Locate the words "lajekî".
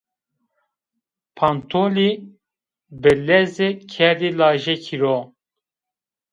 4.39-4.97